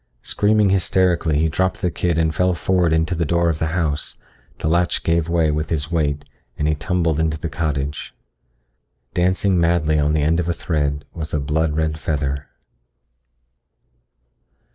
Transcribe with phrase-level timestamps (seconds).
[0.23, 4.17] Screaming hysterically he dropped the kid and fell forward into the door of the house.
[4.57, 6.25] The latch gave way with his weight
[6.57, 8.11] and he tumbled into the cottage.
[9.13, 12.47] Dancing madly on the end of a thread was a blood red feather.